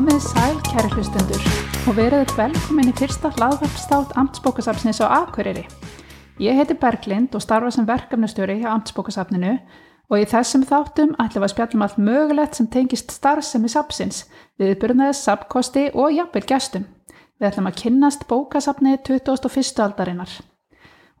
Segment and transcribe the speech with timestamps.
[0.00, 1.42] Komið sæl kæri hlustundur
[1.90, 5.66] og verið velkomin í fyrsta hlaðvarpstátt Amtsbókasafnsins á Akureyri.
[6.40, 9.50] Ég heiti Berglind og starfa sem verkefnustjóri hjá Amtsbókasafninu
[10.08, 14.22] og í þessum þáttum ætlum við að spjallum allt mögulegt sem tengist starfsemi sapsins,
[14.56, 16.88] viðburnaði, sapkosti og jafnvel gestum.
[17.36, 19.84] Við ætlum að kynnast bókasafni 2001.
[19.84, 20.32] aldarinnar.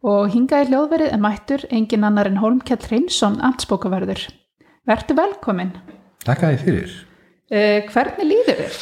[0.00, 4.24] Og hingaði hljóðverið er mættur engin annar en Holmkjell Hreinsson, Amtsbókaverður.
[4.88, 5.76] Vertu velkomin.
[6.24, 6.98] Takk að þið fyrir.
[7.50, 8.74] Uh, hvernig líður þér?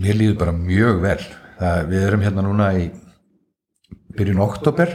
[0.00, 1.20] Mér líður bara mjög vel.
[1.58, 2.86] Það, við erum hérna núna í
[4.16, 4.94] byrjun oktober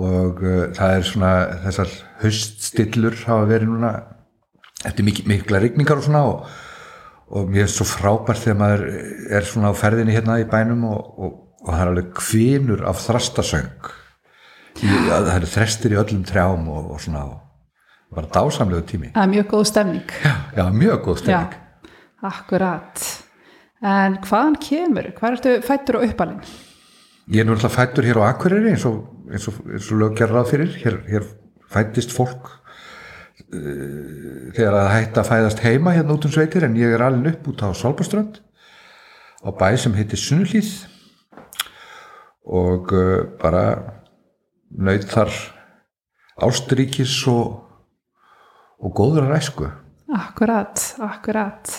[0.00, 1.32] og uh, það er svona
[1.66, 3.92] þessar hauststillur hafa verið núna
[4.88, 6.50] eftir mik mikla rigningar og svona og,
[7.28, 8.86] og mér er svo frábært þegar maður
[9.36, 13.02] er svona á ferðinni hérna í bænum og, og, og það er alveg kvinur af
[13.04, 13.90] þrastasöng.
[14.80, 17.45] Það eru þrestir í öllum trjám og svona og
[18.16, 19.12] bara dásamlegu tími.
[19.14, 20.16] Það er mjög góð stemning.
[20.24, 21.52] Já, já mjög góð stemning.
[21.52, 23.08] Já, akkurat.
[23.86, 25.10] En hvaðan kemur?
[25.18, 26.40] Hvað ertu fættur og uppalinn?
[27.26, 30.72] Ég er náttúrulega fættur hér á Akureyri eins og, eins og, eins og löggerrað fyrir.
[30.80, 31.26] Hér, hér
[31.72, 32.48] fættist fólk
[33.52, 37.36] uh, þegar það hætti að fæðast heima hérna út um sveitir en ég er alveg
[37.36, 38.40] upp út á Solbaströnd
[39.42, 40.72] á bæ sem heitir Sunnulíð
[42.46, 43.66] og uh, bara
[44.70, 45.34] nöyð þar
[46.46, 47.65] ásturíkis og
[48.82, 49.68] og góður að ræsku.
[50.16, 51.70] Akkurat, akkurat.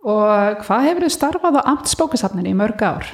[0.00, 3.10] Og hvað hefur þið starfað á amtsbókasafninu í mörg ár?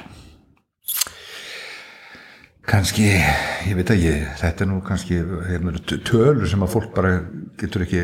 [2.67, 5.71] Kanski, ég veit ekki, þetta er nú kannski hérna,
[6.03, 7.13] tölur sem að fólk bara
[7.59, 8.01] getur ekki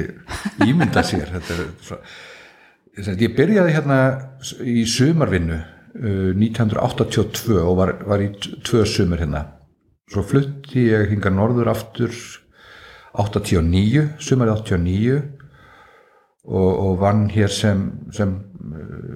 [0.63, 1.33] ímynda sér.
[1.35, 1.97] Er, svo,
[3.11, 3.97] ég byrjaði hérna
[4.63, 8.29] í sumarvinnu uh, 1982 og var, var í
[8.63, 9.43] tvö sumur hérna.
[10.11, 12.15] Svo flutti ég hinga norður aftur
[13.13, 15.17] 89, sumarið 89
[16.49, 17.85] og, og vann hér sem,
[18.15, 18.33] sem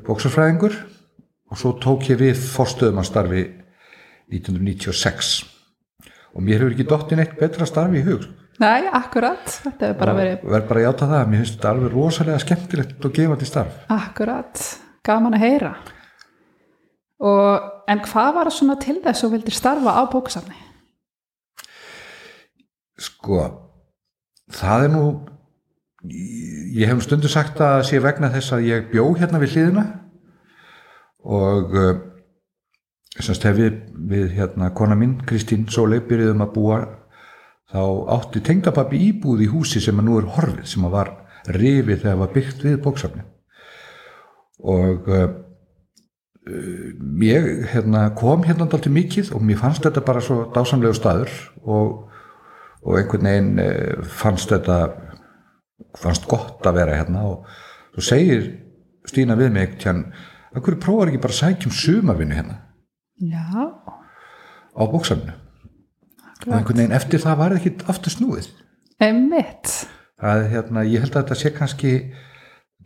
[0.08, 0.75] bóksarfræðingur
[1.47, 3.44] og svo tók ég við forstöðum að starfi
[4.34, 5.31] 1996
[6.38, 8.28] og mér hefur ekki dottin eitt betra starfi í hug.
[8.62, 11.94] Nei, akkurat, þetta hefur bara verið Verð bara að játa það, mér finnst þetta alveg
[11.94, 13.80] rosalega skemmtilegt og gefandi starf.
[13.94, 14.63] Akkurat,
[15.06, 15.74] gaman að heyra.
[17.18, 20.57] Og, En hvað var svona til þess að vildir starfa á bóksafni?
[23.00, 23.67] Sko
[24.53, 25.06] það er nú
[26.08, 29.85] ég hef stundu sagt að sé vegna þess að ég bjó hérna við hliðina
[31.28, 31.74] og
[33.18, 36.78] semst hef við, við hérna kona mín Kristín Sólei byrjuðum að búa
[37.68, 37.81] þá
[38.16, 41.12] átti tengdapappi íbúð í húsi sem að nú er horfið sem að var
[41.57, 43.25] rifið þegar var byggt við bóksafni
[44.63, 45.28] og uh,
[47.24, 51.34] ég hérna, kom hérna alltaf mikið og mér fannst þetta bara svo dásamlegu staður
[51.68, 52.06] og
[52.86, 54.78] og einhvern veginn fannst þetta
[55.98, 57.50] fannst gott að vera hérna og
[57.96, 58.48] svo segir
[59.08, 60.02] Stína við mig tján,
[60.52, 62.58] að hverju prófar ekki bara að sækjum sumavinnu hérna?
[63.24, 63.72] Já.
[64.76, 65.36] Á bóksafnu
[66.48, 68.50] og einhvern veginn eftir það var ekki aftur snúið.
[70.18, 71.94] Að hérna, ég held að þetta sé kannski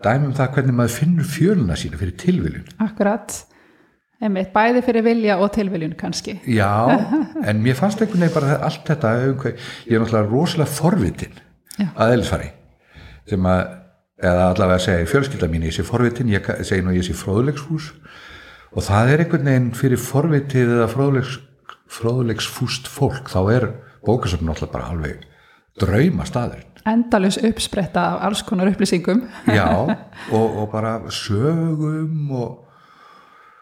[0.04, 2.70] dæmum það hvernig maður finnur fjöluna sína fyrir tilviljun.
[2.84, 3.36] Akkurat
[4.22, 6.36] Einmitt, bæði fyrir vilja og tilviljun kannski.
[6.46, 6.70] Já,
[7.50, 11.40] en mér fannst einhvern veginn bara allt þetta, ég er náttúrulega rosalega forvitin
[11.80, 11.88] Já.
[11.96, 12.52] að eðlisfari
[13.32, 13.62] sem að,
[14.22, 17.92] eða allavega segja í fjölskylda mín, ég sé forvitin, ég segi nú ég sé fróðulegshús
[18.72, 21.40] og það er einhvern veginn fyrir forvitið eða fróðulegs,
[21.92, 23.70] fróðulegsfúst fólk, þá er
[24.06, 25.26] bókasöfn náttúrulega bara alveg
[25.82, 26.68] drauma staður.
[26.86, 29.26] Endalus uppspretta af alls konar upplýsingum.
[29.50, 29.70] Já,
[30.36, 32.61] og, og bara sögum og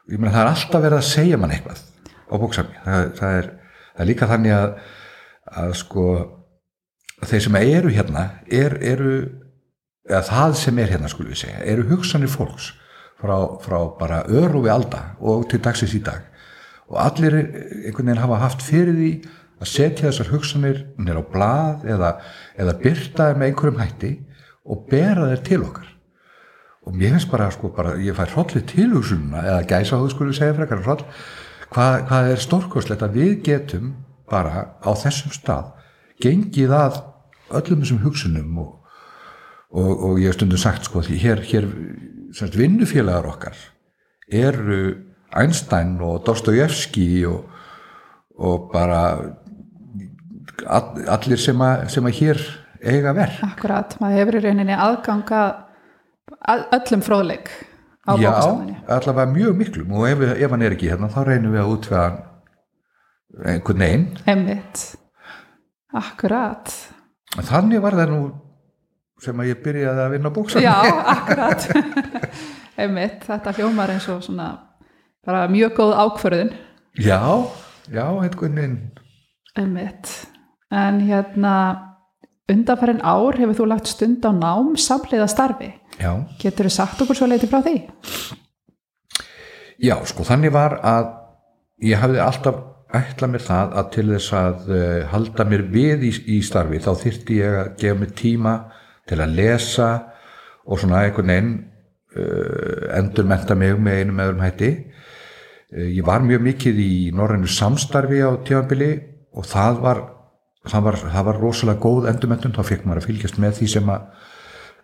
[0.10, 1.84] ég meina það er alltaf verið að segja mann eitthvað
[2.30, 3.52] á bóksafni það, það, er,
[3.94, 4.74] það er líka þannig að
[5.60, 6.06] að sko
[7.20, 9.14] að þeir sem eru hérna er, eru
[10.10, 12.72] eða það sem er hérna skulum við segja eru hugsanir fólks
[13.20, 16.24] frá, frá bara örufi alda og til dagsins í dag.
[16.90, 19.12] Og allir einhvern veginn hafa haft fyrir því
[19.60, 22.12] að setja þessar hugsanir nýra á blað eða,
[22.58, 24.14] eða byrta með einhverjum hætti
[24.70, 25.89] og bera þeir til okkar
[26.90, 30.34] og mér finnst bara, sko, bara ég fær hrollið tilhugsununa eða gæsa á þú skulle
[30.34, 31.04] segja frekar hroll,
[31.70, 33.92] hvað, hvað er stórkoslegt að við getum
[34.30, 35.76] bara á þessum stað
[36.24, 37.02] gengið að
[37.60, 38.72] öllum þessum hugsunum og,
[39.70, 41.70] og, og ég hef stundum sagt sko því hér, hér
[42.34, 43.62] semst, vinnufélagar okkar
[44.30, 44.82] eru
[45.30, 47.46] Einstein og Dostoyevski og,
[48.42, 49.04] og bara
[50.66, 52.46] all, allir sem að, sem að hér
[52.80, 53.42] eiga verð.
[53.46, 55.42] Akkurat, maður hefur í rauninni aðganga
[56.78, 57.52] öllum fróðleik
[58.06, 58.76] á bókasafninu.
[58.76, 61.74] Já, allavega mjög miklum og ef, ef hann er ekki hérna þá reynum við að
[61.76, 62.06] útvega
[63.54, 64.06] einhvern veginn.
[64.30, 64.86] Emmitt,
[65.96, 66.72] akkurat.
[67.38, 68.22] Þannig var það nú
[69.20, 70.66] sem að ég byrjaði að vinna bókasafni.
[70.66, 70.78] Já,
[71.18, 71.70] akkurat.
[72.80, 74.50] einmitt, þetta hljómar eins og svona
[75.28, 76.52] bara mjög góð ákförðun
[77.00, 77.20] já,
[77.92, 78.78] já, einhvern veginn
[79.60, 80.12] einmitt
[80.72, 81.56] en hérna
[82.50, 86.12] undanfærin ár hefur þú lagt stund á nám samleiða starfi já,
[86.42, 87.76] getur þú sagt okkur svo leiti frá því?
[89.84, 91.14] já, sko þannig var að
[91.86, 96.12] ég hafði alltaf ætlað mér það að til þess að uh, halda mér við í,
[96.36, 98.54] í starfi þá þyrfti ég að gefa mér tíma
[99.10, 99.90] til að lesa
[100.66, 101.52] og svona einhvern veginn
[102.18, 104.72] uh, endurmenta mig með einum eðrum hætti.
[105.70, 108.92] Uh, ég var mjög mikið í norrænu samstarfi á tíðanbili
[109.38, 110.02] og það var
[110.70, 113.94] það var, það var rosalega góð endurmentun þá fekk maður að fylgjast með því sem
[113.94, 114.10] að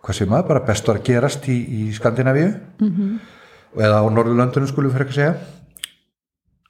[0.06, 2.52] hvað sem að bara best var að gerast í, í Skandinavíu.
[2.80, 3.16] -hmm.
[3.76, 5.36] eða á Norðurlöndunum skulum fyrir ekki segja.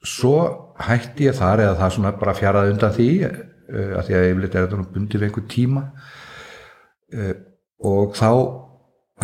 [0.06, 0.38] Svo
[0.80, 4.56] hætti ég þar eða það svona bara fjaraði undan því uh, að því að yfirleitt
[4.56, 5.84] er þetta bundið við einhver tíma.
[7.14, 7.34] Uh,
[7.84, 8.32] og þá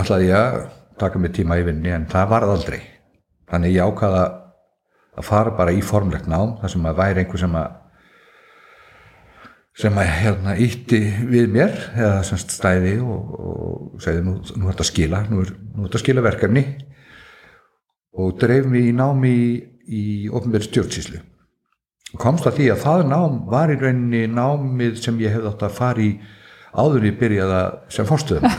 [0.02, 0.69] ætlaði ég að
[1.00, 2.81] taka mig tíma í vinni en það var aldrei.
[3.52, 4.24] Þannig ég ákvaða
[5.18, 7.81] að fara bara í formlegt nám þar sem að væri einhver sem að
[9.81, 11.00] sem að hérna ítti
[11.31, 15.42] við mér eða semst stæði og, og segði nú, nú er þetta að skila nú
[15.42, 16.63] er, nú er þetta að skila verkefni.
[18.22, 19.51] Og dreif mig í námi í,
[19.88, 21.22] í ofnverð stjórnsíslu
[22.19, 25.78] komst að því að það nám var í rauninni námið sem ég hefði átt að
[25.78, 26.10] fara í
[26.72, 27.62] áður í byrjaða
[27.92, 28.51] sem fórstöðum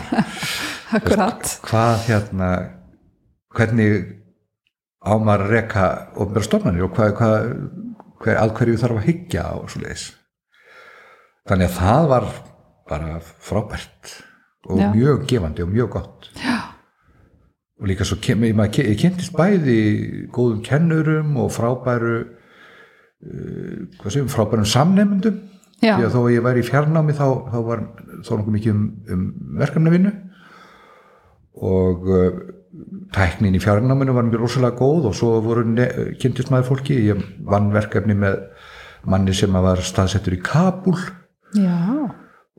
[0.96, 1.54] Akkurat.
[1.64, 2.48] Hvað hérna
[3.56, 4.02] hvernig
[5.02, 5.86] ámar reka
[6.20, 7.46] ofnverð stofnarnir og hvað, hvað,
[8.22, 10.10] hver, að hverju þarf að hyggja og svo leiðis
[11.48, 12.28] þannig að það var
[12.90, 14.12] bara frábært
[14.68, 14.90] og Já.
[14.94, 16.30] mjög gefandi og mjög gott.
[16.38, 16.58] Já,
[17.82, 19.78] og líka svo kem, ég, maður, ég kynntist bæði
[20.34, 25.40] góðum kennurum og frábæru uh, séum, frábærum samnefndum
[25.82, 27.80] því að þó að ég væri í fjarnámi þá, þá var
[28.22, 29.24] þó nokkuð mikið um, um
[29.58, 30.12] verkefnavinnu.
[31.62, 32.28] Og uh,
[33.12, 35.66] tæknin í fjarnáminu var mjög rosalega góð og svo voru
[36.22, 37.00] kynntist maður fólki.
[37.10, 38.38] Ég vann verkefni með
[39.10, 40.94] manni sem var staðsettur í Kabul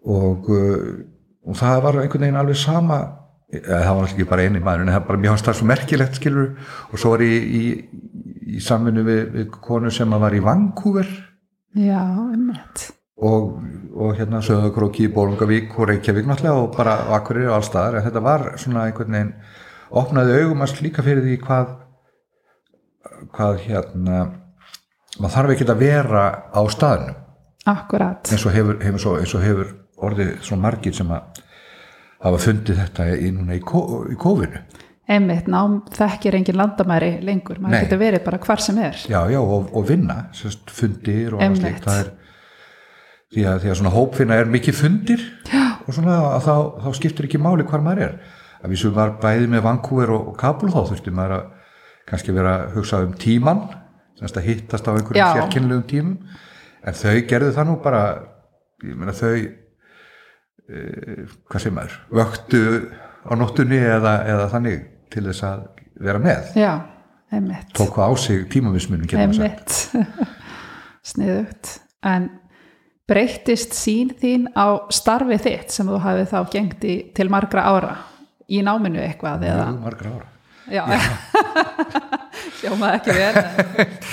[0.03, 1.03] og, uh,
[1.47, 3.01] og það var einhvern veginn alveg sama
[3.61, 6.17] það var ekki bara eini maður en það var bara mjög hans það svo merkilegt
[6.17, 6.47] skilur
[6.89, 11.09] og svo var ég í, í, í samvinnu við, við konu sem var í Vancouver.
[11.77, 12.01] Já,
[12.33, 12.87] einmitt.
[13.23, 13.59] Og,
[13.93, 18.47] og hérna Söðakróki, Bólungavík og Reykjavík náttúrulega og bara Akureyri og allstaðar en þetta var
[18.61, 19.33] svona einhvern veginn
[19.93, 21.75] opnaði augum að líka fyrir því hvað
[23.33, 24.23] hvað hérna
[25.19, 27.22] maður þarf ekki að vera á staðnum
[27.69, 29.69] Akkurat, eins og hefur, hefur, svo, eins og hefur
[30.03, 31.43] orðið svo margir sem að
[32.23, 34.59] hafa fundið þetta í, núna í, kó- í kófinu.
[35.13, 37.81] Einmitt, nám þekkir engin landamæri lengur, maður Nei.
[37.85, 38.99] getur verið bara hvar sem er.
[39.11, 41.61] Já, já, og, og vinna sérst, fundir og Einmitt.
[41.63, 41.87] slíkt.
[41.87, 42.11] Það er
[43.33, 45.63] því að, því að svona hópfinna er mikið fundir já.
[45.87, 46.55] og svona að þá,
[46.85, 48.15] þá skiptir ekki máli hvar maður er.
[48.63, 51.47] Að við sem var bæði með Vancouver og, Kabul þá þurfti maður að
[52.11, 53.63] kannski vera að hugsa um tíman
[54.19, 56.17] semst að hittast á einhverjum sérkynlegum tímum
[56.83, 58.03] en þau gerðu það nú bara
[58.83, 60.81] ég meina þau e,
[61.47, 62.63] hvað sem er vöktu
[63.23, 65.65] á nóttunni eða, eða þannig til þess að
[66.03, 66.53] vera með.
[66.59, 66.71] Já,
[67.31, 67.71] einmitt.
[67.77, 69.07] Tóku á sig tímavismunum.
[69.15, 69.77] Einmitt.
[71.13, 71.77] Sniðugt.
[72.03, 72.29] En
[73.07, 77.95] breyttist sín þín á starfi þitt sem þú hafið þá gengt í, til margra ára?
[78.51, 79.69] Í náminu eitthvað eða?
[79.71, 80.29] Mjög margra ára.
[80.71, 80.83] Já,
[82.59, 83.35] hljómaði ekki vel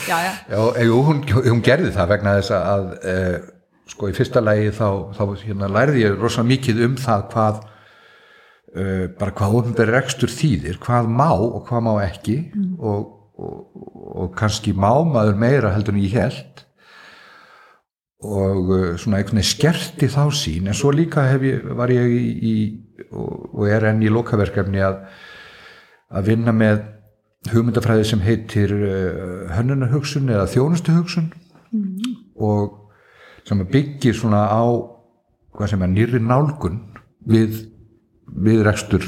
[0.08, 3.16] Já, já, Já, jú, hún, hún gerði það vegna þess að e,
[3.90, 8.84] sko í fyrsta lagi þá, þá hérna, lærði ég rosa mikið um það hvað e,
[9.20, 12.36] bara hvað ofnbæri rekstur þýðir, hvað má og hvað má ekki.
[12.78, 13.08] Og,
[13.40, 13.56] og,
[14.20, 16.66] og kannski má maður meira heldur en ég held
[18.20, 22.24] og e, svona einhvern veginn skerti þá sín en svo líka ég, var ég í,
[22.44, 22.54] í
[23.08, 25.04] og, og er enn í lokaverkefni að
[26.10, 26.82] að vinna með
[27.48, 31.30] hugmyndafræði sem heitir uh, hönnunarhugsun eða þjónustuhugsun.
[32.40, 32.76] Og
[33.48, 34.64] sem byggir svona á
[35.56, 36.80] hvað sem er nýri nálgun
[37.26, 37.64] við,
[38.28, 39.06] við rekstur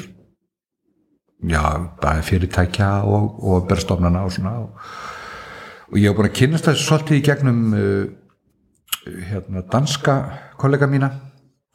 [1.48, 1.62] já,
[2.00, 4.54] fyrirtækja og, og berstofnana og svona.
[4.64, 4.70] Og,
[5.92, 8.06] og ég hef búin að kynast þessu svolítið í gegnum uh,
[9.28, 10.16] hérna, danska
[10.60, 11.12] kollega mína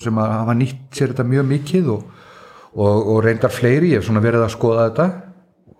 [0.01, 2.03] sem að hafa nýtt sér þetta mjög mikið og,
[2.77, 5.07] og, og reyndar fleiri, ég hef svona verið að skoða þetta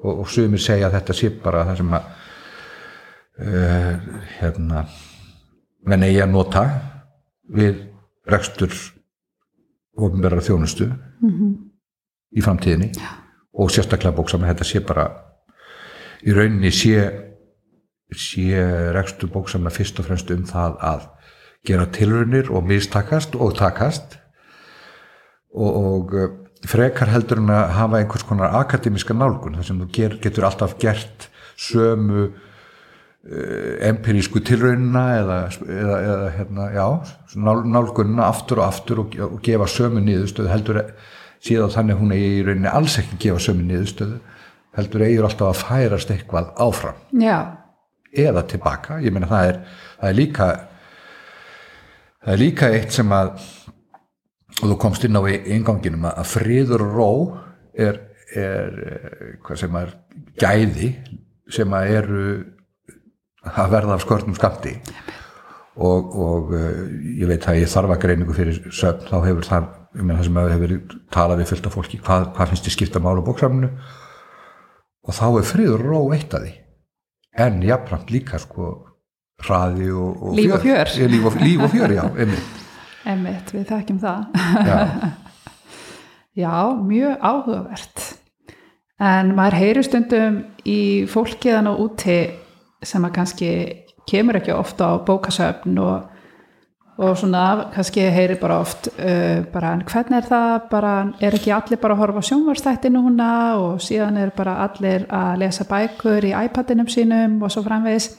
[0.03, 2.09] og, og sumir segja að þetta sé bara það sem að
[3.41, 3.91] uh,
[4.39, 4.85] hérna
[5.87, 6.65] menn eigi að nota
[7.57, 7.85] við
[8.27, 8.73] rekstur
[9.97, 10.89] ofnverðar þjónustu
[12.37, 12.91] í framtíðinni
[13.57, 15.07] og sérstaklega bóksam að þetta sé bara
[16.27, 17.07] í rauninni sé
[18.15, 18.63] sé
[18.95, 21.07] rekstur bóksamna fyrst og fremst um það að
[21.67, 24.19] gera tilraunir og mistakast og takast
[25.51, 26.13] og, og,
[26.67, 30.75] frekar heldur en að hafa einhvers konar akademiska nálgun þar sem þú ger, getur alltaf
[30.81, 36.88] gert sömu uh, empirísku tilraunina eða, eða, eða hérna, já,
[37.36, 40.81] nál, nálgunina aftur og aftur og, og gefa sömu niðurstöðu heldur
[41.43, 44.19] síðan þannig hún eigi í rauninni alls ekki gefa sömu niðurstöðu
[44.77, 46.97] heldur eigir alltaf að færast eitthvað áfram.
[47.17, 47.38] Já,
[48.13, 49.62] eða tilbaka, ég meina það er,
[49.97, 50.47] það er líka
[52.24, 53.31] það er líka eitt sem að
[54.57, 57.09] og þú komst inn á í inganginum að friður og ró
[57.77, 57.99] er,
[58.33, 58.77] er
[59.43, 59.93] hvað sem er
[60.39, 60.91] gæði
[61.53, 62.23] sem að eru
[63.47, 64.73] að verða af skörnum skamti
[65.77, 66.81] og, og eh,
[67.21, 70.29] ég veit að ég þarf að greiningu fyrir söfn þá hefur það, ég meina það
[70.29, 70.75] sem hefur
[71.13, 73.71] talað við fullt af fólki, hvað, hvað finnst þið skipta mál á bóksaminu
[75.07, 76.55] og þá er friður og ró eitt að því.
[77.37, 78.71] En jafnframt líka sko
[79.45, 80.95] hraði og, og Líf og fjör.
[80.97, 82.66] Ég, líf, og, líf og fjör, já, einmitt
[83.07, 84.27] emmitt, við þekkjum það.
[84.67, 84.77] já,
[86.37, 88.01] Já, mjög áhugavert.
[89.01, 90.37] En maður heyrir stundum
[90.69, 92.17] í fólkiðan og úti
[92.85, 93.49] sem að kannski
[94.09, 96.05] kemur ekki ofta á bókasöfn og,
[97.01, 100.93] og svona kannski heyrir bara oft uh, bara en hvernig er það, bara
[101.25, 105.65] er ekki allir bara að horfa sjónvarstætti núna og síðan er bara allir að lesa
[105.69, 108.11] bækur í iPadinum sínum og svo framvegis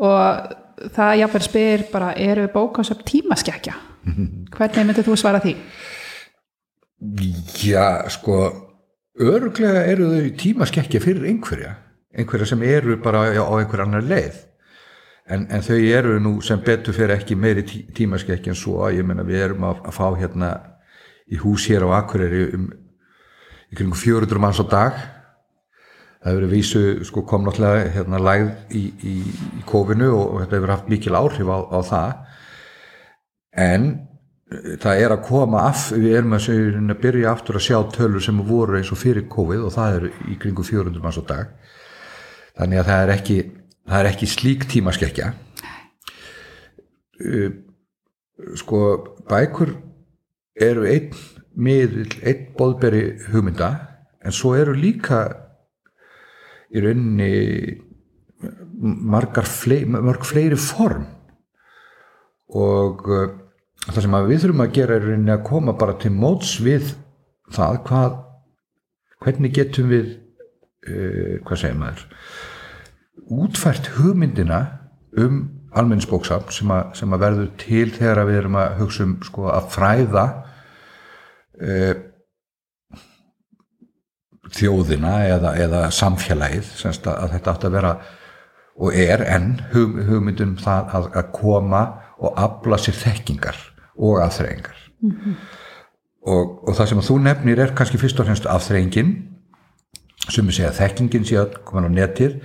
[0.00, 0.56] og
[0.92, 3.80] það jáfnvel spyr bara eru bókasöfn tímaskekkja?
[4.56, 5.56] Hvernig myndir þú svara því?
[7.64, 8.34] já, sko
[9.20, 11.70] örglega eru þau tímaskekkja fyrir einhverja
[12.16, 14.46] einhverja sem eru bara á einhver annar leið.
[15.30, 18.82] En, en þau eru nú sem betur fyrir ekki meiri tí, tímaskekkja en svo.
[18.90, 20.50] Ég menna við erum að, að fá hérna
[21.30, 22.66] í hús hér á Akureyri um
[23.70, 24.98] í kring 400 manns á dag.
[26.20, 29.14] Það hefur verið vísu sko kom náttúrulega hérna lægð í, í,
[29.60, 32.10] í kofinu og þetta hefur haft mikil áhrif á, á það
[33.56, 33.86] en
[34.50, 37.78] eh, það er að koma af, við erum að, segja, að byrja aftur að sjá
[37.96, 41.24] tölur sem voru eins og fyrir COVID og það eru í kringu 400 manns á
[41.28, 41.52] dag.
[42.60, 43.38] Þannig að það er ekki,
[43.88, 45.32] það er ekki slík tímaskekkja.
[47.20, 47.50] Uh,
[48.56, 48.80] sko
[49.28, 49.74] bækur
[50.56, 51.12] eru einn
[51.60, 53.70] miðl, einn bóðberi hugmynda
[54.24, 55.20] en svo eru líka
[56.70, 57.30] í rauninni
[58.80, 61.04] margar fleiri, mörg fleiri form
[62.56, 63.28] og uh,
[63.86, 66.94] það sem við þurfum að gera er að koma bara til móts við
[67.54, 68.18] það hvað
[69.20, 70.12] hvernig getum við
[70.88, 72.04] uh, hvað segir maður?
[73.30, 74.60] Útfært hugmyndina
[75.20, 79.68] um almenningsbóksafn sem, sem að verður til þegar við erum að hugsa um sko, að
[79.74, 80.24] fræða
[81.62, 81.92] uh,
[84.50, 87.92] þjóðina eða, eða samfélagið semst að, að þetta átt að vera
[88.80, 91.82] og er enn hug, hugmyndum það að, að koma
[92.20, 93.58] og afla sér þekkingar
[94.00, 94.78] og aðþreyingar
[96.28, 99.14] og, og það sem þú nefnir er kannski fyrst og fremst aðþreyingin
[100.28, 102.36] sem við segja að þekkingin sé að koma á netið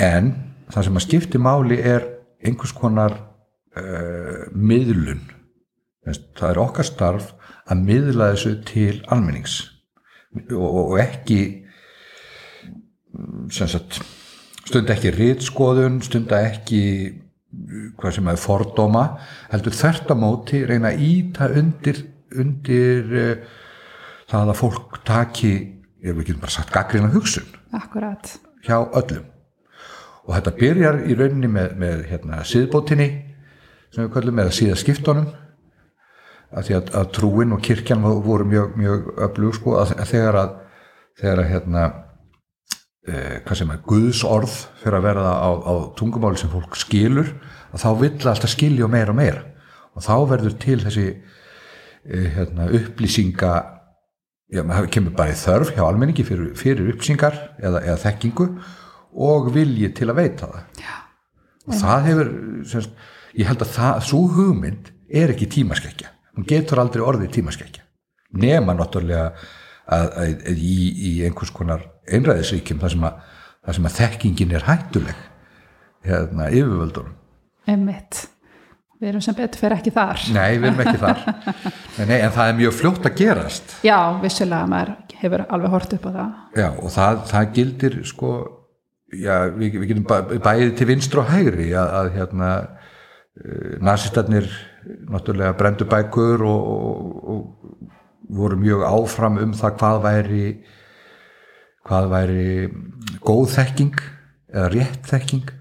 [0.00, 0.32] en
[0.72, 2.06] það sem að skipti máli er
[2.42, 3.14] einhvers konar
[3.76, 5.22] uh, miðlun.
[6.02, 7.30] Það er okkar starf
[7.70, 9.60] að miðla þessu til almennings.
[10.56, 11.40] Og, og ekki
[13.12, 14.00] mm, sem sagt
[14.64, 16.82] stund ekki rítskoðun, stund ekki
[17.98, 19.02] hvað sem er fordóma
[19.52, 22.00] heldur þvert á móti reyna að íta undir,
[22.38, 23.58] undir uh,
[24.30, 25.52] það að fólk taki
[26.02, 27.46] ég vil ekki bara sagt gaggrina hugsun.
[27.72, 28.38] Akkurat.
[28.66, 29.28] hjá öllum.
[30.22, 33.08] Og þetta byrjar í rauninni með, með hérna, síðbótinni
[33.92, 35.30] sem við kallum eða síðaskiptunum.
[36.52, 40.38] Að því að, að trúin og kirkjan voru mjög, mjög öflug sko að, að þegar
[40.42, 40.52] að
[41.20, 41.84] þegar að hérna
[43.02, 47.32] hvað sem er Guðs orð fyrir að verða á, á tungumáli sem fólk skilur
[47.74, 49.44] þá vill alltaf skilja meira og meira.
[49.96, 53.52] Og þá verður til þessi e, hérna, upplýsinga
[54.52, 58.48] já, maður kemur bara í þörf hjá almenningi fyrir, fyrir upplýsingar eða, eða þekkingu
[59.28, 60.82] og vilji til að veita það.
[60.82, 60.94] Já.
[61.66, 62.30] og það hefur
[62.72, 62.94] semst,
[63.38, 66.12] ég held að það, svo hugmynd er ekki tímaskekkja.
[66.36, 67.84] Hún getur aldrei orðið tímaskekkja.
[68.40, 73.18] Nema náttúrulega að, að, að í, í einhvers konar einræðisvíkjum þar sem að,
[73.66, 75.20] þar sem að þekkingin er hættuleg
[76.08, 77.18] hérna yfirvöldunum
[77.70, 78.24] Emmitt.
[79.02, 80.18] Við erum sem betur fyrir ekki þar.
[80.34, 81.20] nei, við erum ekki þar
[81.98, 84.92] nei, nei, en það er mjög fljótt að gerast Já, vissulega, maður
[85.22, 86.34] hefur alveg hort upp á það.
[86.58, 88.30] Já, og það, það gildir sko,
[89.14, 94.48] já, við, við getum bæ- bæðið til vinstri og hægri að, að hérna uh, nazistarnir
[95.10, 100.44] náttúrulega brendu bækur og, og, og voru mjög áfram um það hvað væri
[101.88, 102.46] hvað væri
[103.22, 104.00] góð þekking
[104.52, 105.52] eða rétt þekking.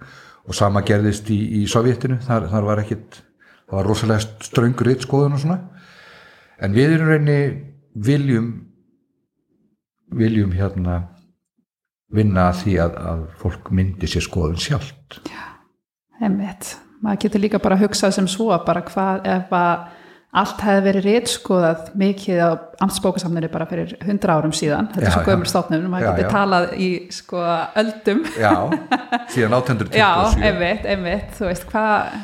[0.49, 5.37] Og sama gerðist í, í Sovjetinu þar, þar var ekkit það var rosalega ströngur ritskoðun
[5.37, 5.59] og svona.
[6.61, 7.39] En við erum reyni
[7.95, 8.51] viljum
[10.11, 10.97] viljum hérna
[12.11, 15.21] vinna að því að, að fólk myndi sér skoðun sjálft.
[16.19, 16.75] Einmitt.
[17.01, 19.85] Maður getur líka bara að hugsa sem svo bara hvað ef að
[20.31, 22.49] allt hefði verið rétskoðað mikið á
[22.85, 26.89] amtsbókasamninu bara fyrir hundra árum síðan, þetta er svo gömur stofnum, maður getur talað í
[27.11, 27.41] sko
[27.81, 28.21] öldum.
[28.39, 28.53] Já,
[29.33, 30.11] síðan 1827 Já,
[30.47, 32.15] einmitt, einmitt, þú veist, hvað,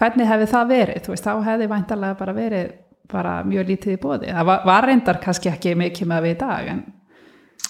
[0.00, 2.72] hvernig hefði það verið, þú veist, þá hefði væntalega bara verið
[3.12, 4.32] bara mjög lítið í bóði.
[4.32, 6.84] Það var, var reyndar kannski ekki mikið með við í dag, en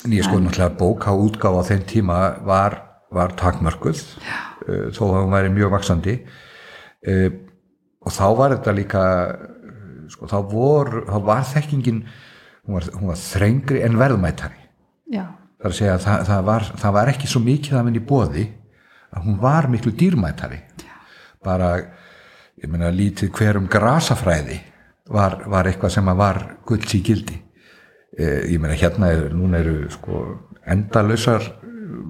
[0.05, 2.77] Nýja sko náttúrulega bóka útgáfa á þeim tíma var,
[3.15, 7.29] var takmörkuð uh, þó að hún væri mjög vaksandi uh,
[8.05, 9.05] og þá var þetta líka
[10.13, 10.29] sko.
[10.31, 12.05] Þá vor, þá var þekkingin
[12.65, 13.99] hún var, hún var þrengri en
[15.65, 18.05] það er að segja að það, það, var, það var ekki svo mikið af henni
[18.05, 18.45] bóði
[19.15, 20.61] að hún var miklu dýrmætari.
[21.45, 21.71] Bara,
[22.61, 24.59] ég meina lítið hverum grasafræði
[25.13, 27.39] var, var eitthvað sem var gulls í gildi.
[28.17, 30.25] Eh, ég meina hérna er, núna eru sko
[30.71, 32.03] endalausar eh,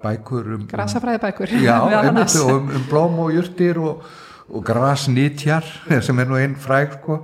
[0.00, 1.54] bækur um, grasafræði bækur.
[1.60, 1.76] já,
[2.44, 4.04] um, um blóm og jurtir og,
[4.50, 5.66] og grasnýtjar
[6.06, 7.22] sem er nú einn fræg sko.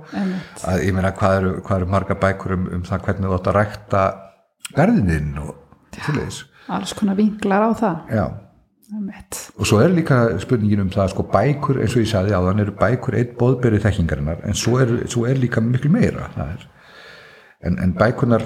[0.67, 3.49] Að ég meina hvað eru, hvað eru marga bækur um, um það hvernig þú átt
[3.51, 4.03] að rækta
[4.75, 5.55] garðinin og
[5.97, 6.43] svoleiðis?
[6.67, 8.25] Alls konar vinklar á það, já.
[9.59, 12.63] Og svo er líka spurningin um það sko bækur eins og ég sagði á þann
[12.63, 16.29] eru bækur eitt bóðberi þekkingarinnar en svo er, svo er líka miklu meira.
[17.67, 18.45] En, en bækunar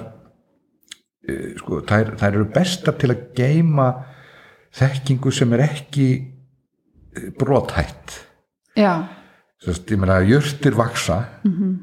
[1.29, 3.87] eh, sko, þær, þær eru bestar til að geima
[4.73, 8.17] þekkingu sem er ekki eh, brothætt.
[8.17, 8.30] Já,
[9.61, 11.19] Sest, ég meina jörtir vaksa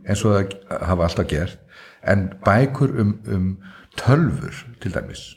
[0.09, 1.59] eins og það hafa alltaf gert
[2.03, 3.49] en bækur um, um
[3.99, 5.37] tölfur til dæmis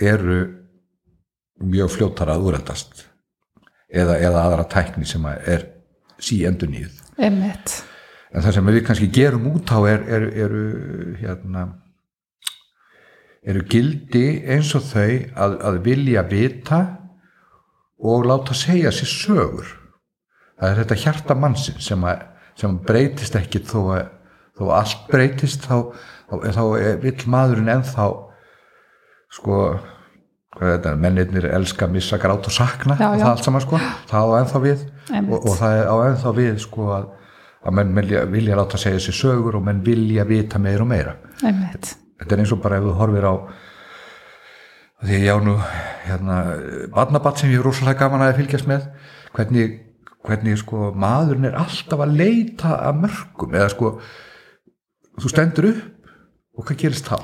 [0.00, 0.40] eru
[1.60, 3.06] mjög fljótar að úrættast
[3.92, 5.66] eða, eða aðra tækni sem að er
[6.22, 7.82] sí endur nýð einmitt.
[8.32, 10.64] en það sem við kannski gerum út á er, er, eru
[11.20, 11.66] hérna
[13.42, 16.82] eru gildi eins og þau að, að vilja vita
[18.02, 19.81] og láta segja sér sögur
[20.62, 22.26] það er þetta hjarta mannsins sem, að,
[22.58, 24.04] sem breytist ekki þó að,
[24.58, 25.76] þó allt breytist þá,
[26.30, 26.62] þá, þá
[27.02, 28.06] vill maðurinn ennþá
[29.32, 29.58] sko
[30.52, 33.24] hvað er þetta, mennirnir elska, missa, gráta og sakna Já, og já.
[33.24, 34.82] það allt saman sko, það á ennþá við
[35.22, 37.06] og, og það á ennþá við sko að,
[37.64, 41.16] að menn vilja, vilja láta segja sér sögur og menn vilja vita meira og meira
[41.40, 41.94] Einmitt.
[42.20, 43.34] þetta er eins og bara ef þú horfir á
[45.02, 45.56] því ég á nú
[46.04, 46.36] hérna,
[46.92, 48.84] barnabatt sem ég er rosalega gaman að fylgjast með
[49.32, 49.80] hvernig,
[50.26, 53.92] hvernig sko maðurinn er alltaf að leita að mörgum eða sko
[55.22, 56.10] þú stendur upp
[56.58, 57.16] og hvað gerist þá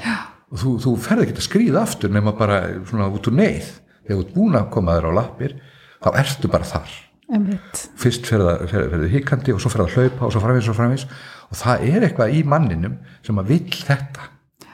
[0.48, 4.16] og þú, þú ferð ekki að skrýða aftur nema bara svona út úr neyð þegar
[4.16, 5.54] þú ert búin að koma þér á lappir
[6.00, 6.96] þá ertu bara þar
[7.28, 7.82] Einmitt.
[8.00, 11.04] fyrst ferðu hikandi og svo ferðu að hlaupa og svo framvís og framvís
[11.52, 12.94] og það er eitthvað í manninum
[13.26, 14.28] sem að vill þetta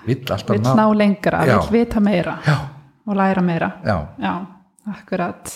[0.07, 1.57] vill alltaf Vill ná lengra, Já.
[1.59, 2.57] vill vita meira já,
[3.09, 3.71] og læra meira.
[3.85, 4.35] já, Já,
[4.95, 5.55] akkurat.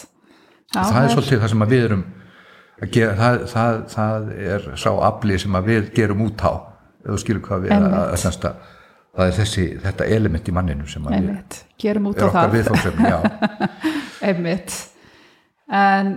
[0.74, 2.04] Já, það er svolítið það sem við erum
[2.94, 6.52] gera, það, það, það er sá afli sem við gerum út á
[7.64, 8.64] við að, semst að
[9.18, 11.60] það er þessi, þetta element í manninu sem við.
[11.80, 12.58] Gerum út á það.
[14.28, 14.74] Einmitt.
[15.68, 16.16] En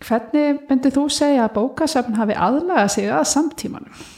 [0.00, 4.08] hvernig myndið þú segja að bókasafn hafi aðlagað sig að samtímanum?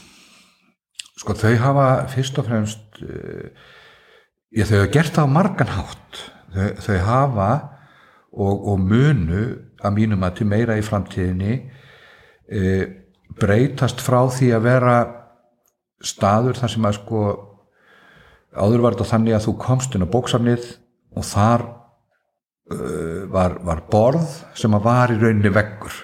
[1.23, 3.47] sko þau hafa fyrst og fremst uh,
[4.51, 7.51] ég, þau hafa gert það á margan hátt þau, þau hafa
[8.33, 9.43] og, og munu
[9.83, 12.83] að mínum að til meira í framtíðinni uh,
[13.39, 14.95] breytast frá því að vera
[16.03, 17.23] staður þar sem að sko
[18.53, 20.65] áður var þetta þannig að þú komst inn á bóksafnið
[21.17, 25.95] og þar uh, var, var borð sem að var í rauninni veggur.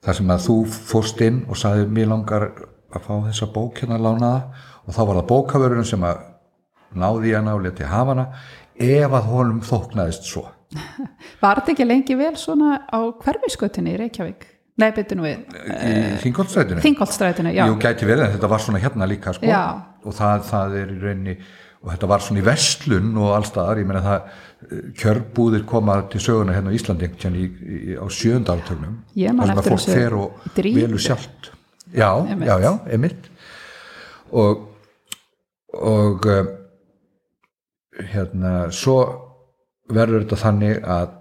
[0.00, 2.48] Þar sem að þú fórst inn og sagði mér langar
[2.90, 6.24] að fá þessa bók hérna lánaða og þá var það bókavörðurinn sem að
[6.96, 8.26] náði hana og leti hafa hana
[8.80, 10.48] ef að honum þóknaðist svo
[11.42, 14.46] Var þetta ekki lengi vel svona á hverfiskötunni í Reykjavík?
[14.80, 15.40] Nei, nú við.
[15.60, 17.64] í þingolstrætinu Þingoltstrætinu, já.
[17.68, 19.50] Jú, gæti verið en þetta var svona hérna líka sko.
[20.06, 21.34] Og það, það er í rauninni
[21.80, 26.20] og þetta var svona í vestlun og allstaðar, ég meina það eh, kjörbúðir koma til
[26.20, 28.04] söguna hérna á Íslandi í, í, á
[29.32, 31.52] man þar sem að fólk fer og velur sjálft
[31.96, 32.48] já, Einmitt.
[32.48, 33.30] já, já, einmitt
[34.30, 34.66] og
[35.70, 36.48] og um,
[38.10, 39.29] hérna svo
[39.90, 41.16] verður þetta þannig að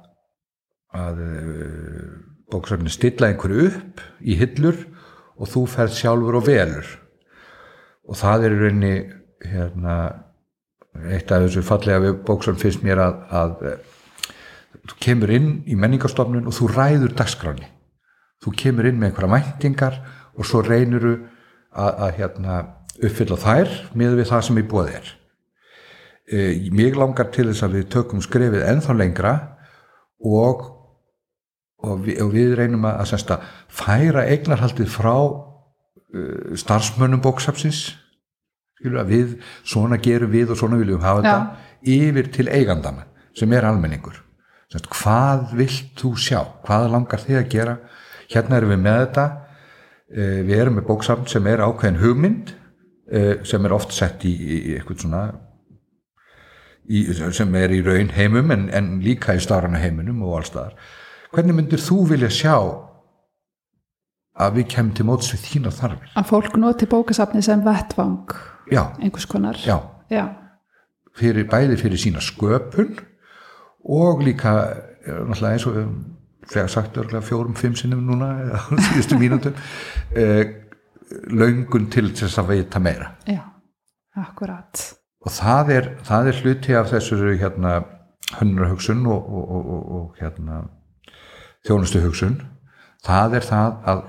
[0.89, 2.05] að uh,
[2.49, 4.79] bóksöfni stilla einhverju upp í hillur
[5.39, 6.87] og þú ferð sjálfur og velur.
[8.09, 8.95] Og það er í rauninni
[9.45, 9.97] hérna
[11.13, 14.33] eitt af þessu fallega við bóksöfn finnst mér að, að eh,
[14.89, 17.69] þú kemur inn í menningarstofnun og þú ræður dagskráni
[18.43, 19.99] þú kemur inn með einhverja væntingar
[20.33, 21.13] og svo reynuru
[21.69, 22.59] að, að hérna,
[22.99, 25.13] uppfylla þær með við það sem í bóði er
[26.31, 29.33] e, mig langar til þess að við tökum skrefið ennþá lengra
[30.19, 30.65] og,
[31.81, 33.33] og, við, og við reynum að, að, semst,
[33.79, 37.87] færa eignarhaldið frá uh, starfsmönnum bóksapsins
[38.79, 41.29] við svona gerum við og svona viljum hafa Já.
[41.29, 44.21] þetta yfir til eigandana sem er almenningur.
[44.71, 46.39] Semst, hvað vilt þú sjá?
[46.63, 47.75] Hvað langar þið að gera?
[48.29, 49.27] Hérna erum við með þetta.
[50.09, 54.33] Uh, við erum með bóksapn sem er ákveðin hugmynd uh, sem er oft sett í,
[54.33, 55.23] í eitthvað svona
[56.89, 60.75] í, sem er í raun heimum en, en líka í starrana heiminum og allstaðar
[61.33, 62.55] hvernig myndir þú vilja sjá
[64.39, 66.11] að við kemum til móts við þína þarfir?
[66.17, 68.35] Að fólk noti bókasafni sem vettvang
[68.71, 69.59] já, einhvers konar.
[69.61, 69.77] Já,
[70.11, 70.25] já,
[71.19, 72.95] fyrir, bæði fyrir sína sköpun
[73.89, 75.99] og líka eh, náttúrulega eins og höfum
[76.49, 79.59] þegar sagt örgulega fjórum, fimm sinnum núna eða síðustu mínútum
[80.17, 80.55] eh,
[81.29, 83.13] löngun til þess að veita meira.
[83.29, 83.43] Já,
[84.23, 87.73] akkurat og það er, það er hluti af þessu hérna
[88.37, 90.61] hönnurhugsun og, og, og, og, og hérna
[91.67, 92.39] þjónustuhugsun.
[93.05, 94.03] Það er það að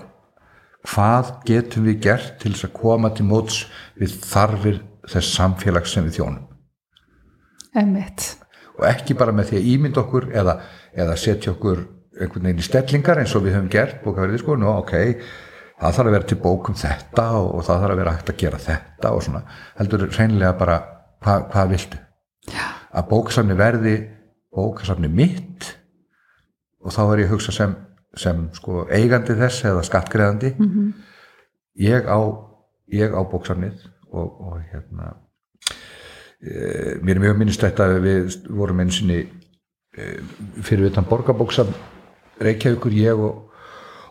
[0.91, 3.65] hvað getum við gert til þess að koma til móts
[4.01, 6.47] við þarfir þess samfélags sem við þjónum?
[7.81, 8.33] Emmitt,
[8.79, 10.57] og ekki bara með því að ímynda okkur eða,
[10.97, 11.85] eða setja okkur
[12.21, 14.95] einhvern veginn í stellingar eins og við höfum gert bókaverðið sko, nú ok
[15.81, 18.33] það þarf að vera til bók um þetta og, og það þarf að vera hægt
[18.33, 19.43] að gera þetta og svona.
[19.79, 20.79] Heldur reynilega bara
[21.25, 22.01] hva, hvað viltu?
[22.91, 23.95] Að bókasafni verði
[24.51, 25.71] bókasafni mitt
[26.81, 27.75] og þá er ég að hugsa sem,
[28.19, 30.93] sem sko eigandi þess eða skattgreðandi mm -hmm.
[31.87, 32.19] ég á
[32.91, 35.15] ég á bóksafnið og, og hérna
[36.41, 40.19] e, mér er mjög minnist þetta að við vorum einu sinni e,
[40.63, 41.75] fyrir utan borgarbóksafn
[42.41, 43.53] Reykjavíkur ég og,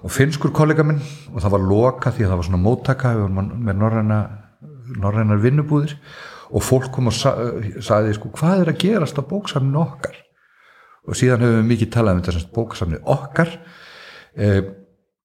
[0.05, 1.01] og finskur kollega minn
[1.33, 4.19] og það var loka því að það var svona móttaka við vorum með norræna
[4.99, 5.97] norrænar vinnubúðir
[6.49, 7.35] og fólk kom og sa,
[7.83, 10.17] sagði sko hvað er að gerast á bóksafninu okkar?
[11.09, 13.55] Og síðan höfum við mikið talað um þetta bóksafninu okkar.
[14.35, 14.49] E,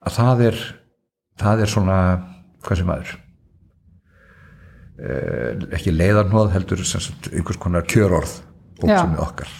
[0.04, 0.62] að það er
[1.40, 1.98] það er svona
[2.64, 3.14] hvað sem aður
[4.98, 5.16] e,
[5.76, 8.38] ekki leiðarnóð heldur sagt, einhvers konar kjörorð
[8.80, 9.58] bóksafninu okkar.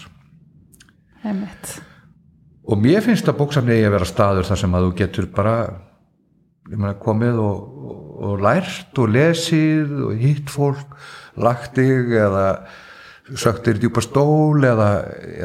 [1.25, 1.75] Emmitt
[2.65, 5.55] og mér finnst að bóksafni eigi að vera staður þar sem að þú getur bara
[6.71, 7.74] meina, komið og,
[8.15, 10.95] og, lært og lesið og hitt fólk
[11.41, 12.45] lagt þig eða
[13.33, 14.89] sökt þér djúpa stól eða,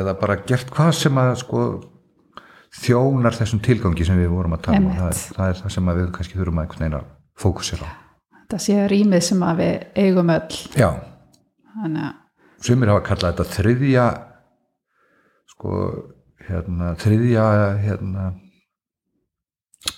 [0.03, 1.65] eða bara gert hvað sem að sko,
[2.83, 4.91] þjónar þessum tilgangi sem við vorum að tala um.
[4.99, 7.09] Það, það er það sem við kannski þurfum að einhvern veginn að
[7.41, 7.91] fókusera á.
[8.41, 10.61] Þetta sé rýmið sem að við eigum öll.
[10.75, 10.91] Já,
[11.79, 12.15] þannig að,
[12.67, 14.07] sumir hafa kallað þetta þriðja
[15.55, 15.81] sko
[16.51, 17.49] hérna, þriðja
[17.81, 18.29] hérna,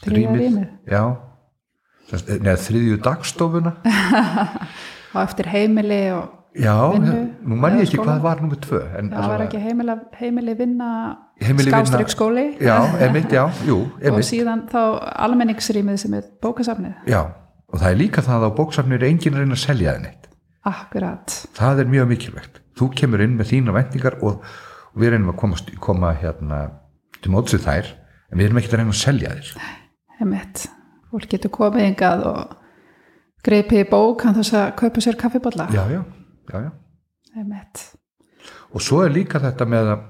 [0.04, 0.72] þriðja rýmið.
[0.86, 1.02] Já
[2.12, 3.74] neða þriðju dagstofuna.
[5.12, 7.16] Og eftir heimili og já, Vinnu,
[7.48, 8.06] nú man ég ekki skóla?
[8.08, 10.88] hvað var nummer tvö en það var ekki heimili, heimili vinna
[11.40, 14.80] skástrík skóli já, emitt, já, jú, og emitt síðan þá
[15.26, 16.98] almenningsrýmið sem er bókasafnið.
[17.12, 17.22] Já,
[17.68, 20.28] og það er líka það á bóksafni er enginn að reyna að selja þið neitt.
[20.72, 22.60] Akkurat, það er mjög mikilvægt.
[22.78, 24.44] Þú kemur inn með þína vendingar og,
[24.92, 26.66] og við reynum að komast, koma hérna
[27.20, 27.96] til mótsið þær
[28.32, 29.66] en við erum ekki að reyna að selja þér.
[30.20, 30.70] Heimitt
[31.12, 32.58] fólk getur komið yngað og
[33.46, 36.02] greipið í bók hann þess að kaupa sér kaffibólla já, já,
[36.52, 36.70] já, já.
[38.72, 40.04] Og svo er líka þetta með að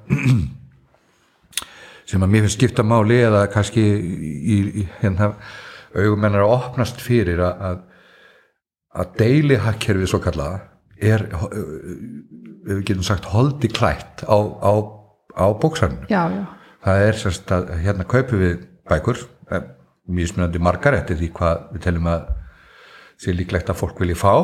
[2.11, 5.33] sem að mér finnst skipta máli eða kannski í, í hérna
[5.93, 7.81] augumennar að opnast fyrir að
[8.93, 10.59] að, deili hakkerfið svo kallaða
[11.03, 11.61] er eh,
[12.69, 14.73] við getum sagt holdi klætt á, á,
[15.37, 15.47] á
[16.11, 16.23] já
[16.83, 19.23] það er sérst að hérna kaupum við bækur
[20.09, 22.29] eh, mjög margar eftir því hvað við teljum að
[23.23, 24.35] sé líklegt að fólk vilji fá.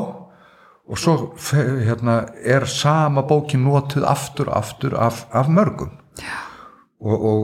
[0.88, 1.14] Og svo
[1.52, 5.90] hérna, er sama bókin notuð aftur aftur af, af mörgum.
[6.98, 7.42] Og, og,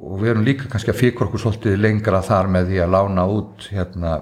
[0.00, 3.26] og við erum líka kannski að fikra okkur svolítið lengra þar með því að lána
[3.28, 4.14] út hérna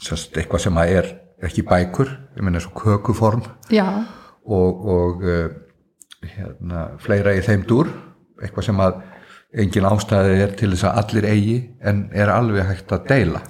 [0.00, 1.12] sérst, eitthvað sem að er
[1.46, 3.44] ekki bækur, ég meina svo kökuform.
[3.72, 3.86] Já,
[4.50, 5.46] og, og uh,
[6.24, 7.90] hérna, fleira í þeim dúr.
[8.40, 9.00] Eitthvað sem að
[9.50, 13.42] engin ástæði er til þess að allir eigi en er alveg hægt að deila.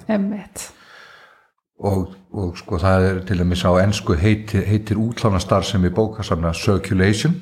[1.81, 6.53] Og, og sko það er til dæmis á ennsku heitir, heitir útlánastar sem í bókasafna
[6.57, 7.39] circulation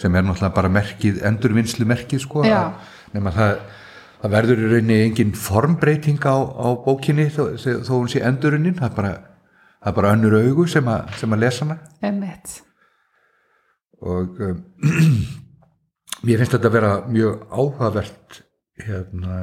[0.00, 2.44] sem er náttúrulega bara merkið, endurvinnslu merkið sko
[3.12, 3.52] nema það,
[4.22, 8.76] það verður í rauninni engin formbreyting á, á bókinni þó, þó hún sé endurunnin.
[8.78, 9.12] Það er bara,
[9.82, 11.78] það er bara önnur augu sem að, sem að lesa hana.
[12.02, 12.56] Heimitt,
[14.02, 14.64] og um,
[16.22, 18.42] mér finnst þetta að vera mjög áhugavert
[18.82, 19.38] hérna,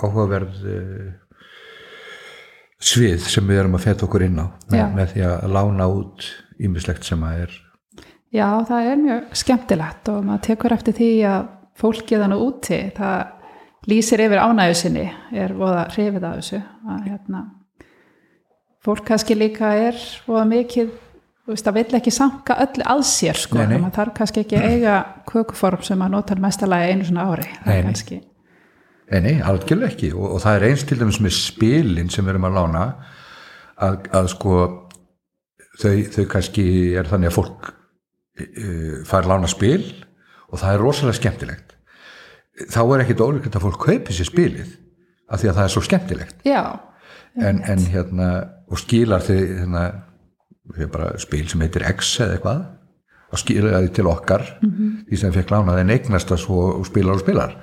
[0.00, 1.10] áhugaverð uh,
[2.82, 6.30] svið sem við erum að feta okkur inn á með, með því að lána út
[6.62, 7.60] ímislegt sem að er
[8.32, 11.48] Já, það er mjög skemmtilegt og maður tekur eftir því að
[11.82, 15.04] fólkið hann úti, það lýsir yfir ánægju sinni,
[15.36, 16.60] er voða hrifið af þessu.
[16.88, 17.42] Að, hérna,
[18.84, 20.94] fólk kannski líka er voða mikið,
[21.42, 23.58] þú veist, það vill ekki sanka öllu að sér, sko.
[23.60, 23.80] Nei, nei.
[23.82, 27.48] maður þarf kannski ekki að eiga kökuform sem maður notar mestalagi einu svona ári.
[27.62, 28.20] Það Nei, er kannski,
[29.12, 32.32] Nei, nei, algjörlega ekki og, og það er eins til dæmis með spilin sem við
[32.32, 32.84] erum að lána
[33.82, 34.54] að, að sko
[35.82, 36.64] þau, þau kannski
[36.96, 39.82] er þannig að fólk uh, fær lána spil
[40.48, 41.76] og það er rosalega skemmtilegt
[42.72, 44.72] þá er ekkit ólíkvæmt að fólk kaupi sér spilið
[45.32, 46.62] af því að það er svo skemmtilegt já,
[47.36, 48.30] en, en hérna
[48.72, 49.84] og skilar þau hérna,
[50.70, 52.64] því bara spil sem heitir X eða eitthvað.
[53.32, 54.42] Og skilar því til okkar
[55.08, 57.54] því sem fekk lánað en eignast það svo spilar og spilar.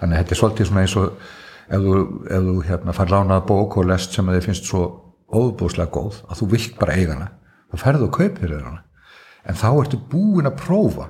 [0.00, 1.06] Þannig að þetta er svolítið svona eins og
[1.64, 1.94] ef þú,
[2.28, 4.82] ef þú hérna fær lánað bók og lest sem að þið finnst svo
[5.32, 7.30] óbúslega góð að þú vilt bara eiga hana
[7.72, 8.82] þá ferðu og kaupir þér hana.
[9.44, 11.08] En þá ertu búin að prófa.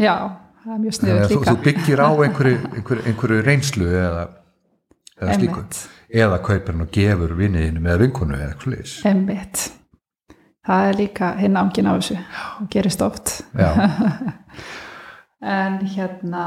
[0.00, 0.14] Já,
[0.64, 1.52] það er mjög sniðut að þú, líka.
[1.52, 4.24] þú byggir á einhverju, einhverju, einhverju reynslu eða,
[5.20, 5.64] eða slíku.
[6.12, 9.68] Eða kaupir hann og gefur vinniðinu með vinkonu eða eitthvað Emmitt.
[10.62, 12.18] Það er líka hinn ángin á þessu
[12.60, 13.40] og gerist oft.
[15.42, 16.42] En hérna,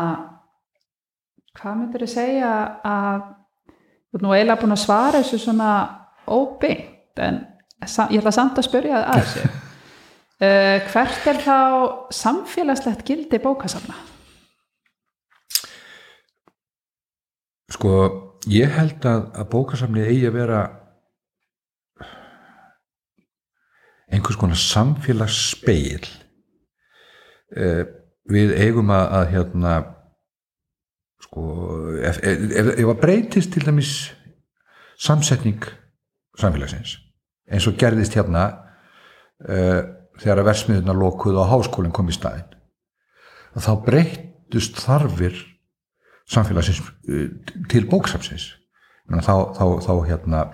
[1.60, 2.52] hvað myndir þið segja
[2.88, 3.26] að,
[4.08, 5.72] þú ert nú eiginlega búin að svara þessu svona
[6.32, 7.42] óbeint, en
[7.84, 9.44] ég ætla samt að spyrja að þessu.
[9.50, 11.60] uh, hvert er þá
[12.22, 14.00] samfélagslegt gildi bókasafna?
[17.76, 17.92] sko
[18.52, 20.60] ég held að, að bókasamnið eigi að vera
[24.16, 26.08] einhvers konar samfélagsspeil
[27.56, 27.84] eh,
[28.32, 29.74] við eigum að, að hérna
[31.26, 31.44] sko
[32.02, 33.96] ef, ef, ef, ef að breytist til dæmis
[35.02, 35.66] samsetning
[36.40, 36.98] samfélagsins
[37.52, 38.46] eins og gerðist hérna
[39.46, 39.82] uh,
[40.18, 42.56] þegar að versmiðuna lokuð og háskólinn kom í staðinn
[43.56, 45.38] að þá breytust þarfir
[46.32, 47.28] samfélagsins uh,
[47.72, 48.50] til bóksafsins
[49.06, 50.46] þá, þá, þá hérna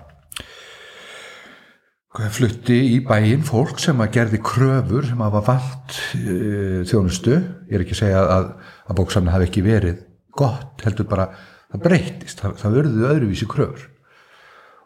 [2.12, 7.38] flutti í bæinn fólk sem að gerði kröfur sem að var vant uh, þjónustu?
[7.70, 8.50] Ég er ekki að segja að,
[8.84, 10.02] að bóksafni hafi ekki verið
[10.36, 11.30] gott, heldur bara
[11.72, 13.88] það breytist, það, það verður öðruvísi kröfur.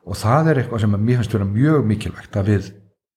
[0.06, 2.70] Og það er eitthvað sem að mér finnst vera mjög mikilvægt að við,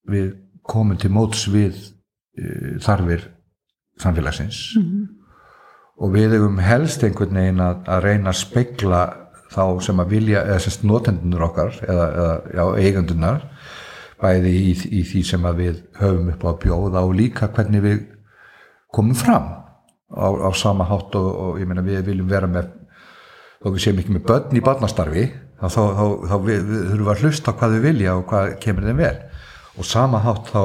[0.10, 0.30] við
[0.69, 3.30] komum til móts við uh, þarfir
[4.02, 4.63] samfélagsins.
[6.00, 9.02] Og við hefum helst einhvern veginn að, að reyna að spegla
[9.50, 13.41] þá sem að vilja, eða semst notendunur okkar eða, eða já, eigandunar
[14.20, 18.02] bæði í, í því sem við höfum upp á bjóða og líka hvernig við
[18.92, 19.48] komum fram
[20.12, 22.74] á, á sama hátt og, og ég meina við viljum vera með
[23.60, 25.26] þó við séum ekki með börn í barnastarfi
[25.60, 28.88] þá, þá, þá, þá við, við þurfum að hlusta hvað við vilja og hvað kemur
[28.88, 29.18] þeim vel.
[29.80, 30.64] Og sama hátt þá,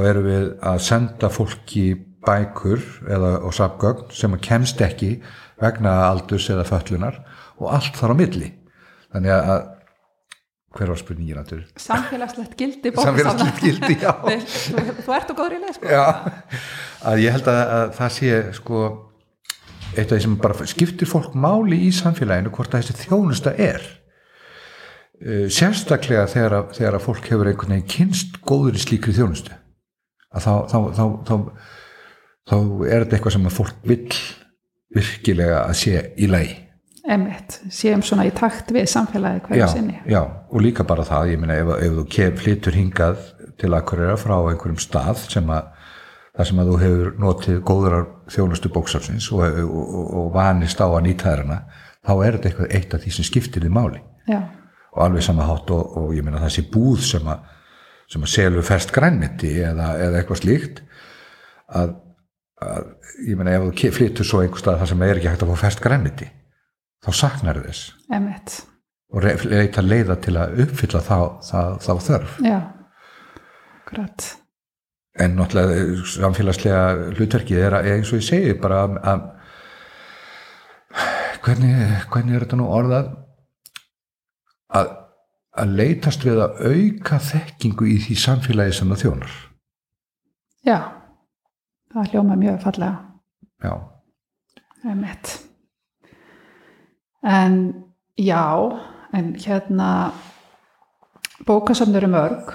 [0.00, 1.84] erum við að senda fólki
[2.26, 5.14] bækur eða og sapgögn sem kemst ekki
[5.60, 7.20] vegna aldurs eða föllunar
[7.58, 8.50] og allt þar á milli.
[9.10, 9.62] Þannig að
[10.76, 11.62] hver var spurningin aftur?
[11.80, 12.92] Samfélagslegt gildi.
[13.06, 14.12] Samfélagslegt gildi, já.
[14.70, 15.90] þú, þú ert og góður í leið, sko.
[15.90, 16.04] Já,
[17.10, 18.82] að ég held að, að það sé sko
[19.96, 23.82] eitt af því sem bara skiptir fólk máli í samfélaginu hvort að þessi þjónusta er
[23.82, 29.56] uh, sérstaklega þegar að, þegar að fólk hefur einhvern veginn kynst góður í slíkri þjónustu
[30.30, 31.34] að þá, þá, þá, þá,
[32.46, 32.56] þá
[32.86, 34.20] er þetta eitthvað sem að fólk vill
[34.94, 36.56] virkilega að sé í lagi
[37.10, 39.98] Emmitt, séum svona í takt við samfélagi hverju sinni.
[40.06, 43.24] já, og líka bara það, ég meina ef, ef þú kem, flytur hingað
[43.58, 45.72] til Akureyra frá einhverjum stað sem að
[46.36, 50.86] þar sem að þú hefur notið góðrar þjónustu bóksafsins og, og, og, og vanist á
[50.86, 51.58] að nýta þærna
[52.06, 54.02] þá er þetta eitthvað eitt af því sem skiptir því máli.
[54.30, 54.40] Já,
[54.94, 57.42] og alveg sama hátt og, og ég meina þessi búð sem að,
[58.10, 60.82] sem að selur ferst grænmeti eða, eða eitthvað slíkt
[61.80, 61.94] að,
[62.62, 62.90] að
[63.28, 65.64] ég meina ef þú flytur svo einhver stað þar sem er ekki hægt að fá
[65.66, 66.30] ferst grænmeti
[67.04, 68.58] þá saknar þess emmitt.
[69.12, 72.58] og leita leiða til að uppfylla þá, þá, þá þörf Já,
[73.90, 74.26] grætt.
[75.20, 76.82] en náttúrulega eh, samfélagslega
[77.16, 79.20] hlutverkið er að, eins og ég segi bara að, að
[81.44, 81.74] hvernig,
[82.12, 83.10] hvernig er þetta nú orðað
[84.78, 84.90] að,
[85.64, 89.38] að leitast við að auka þekkingu í því samfélagi sem það þjónar
[90.60, 90.76] Já,
[91.94, 92.96] það hljóma mjög fallega.
[93.64, 93.72] já,
[94.84, 95.30] Einmitt.
[97.22, 97.84] En
[98.16, 98.44] já,
[99.12, 100.12] en hérna
[101.46, 102.54] bókasafn eru mörg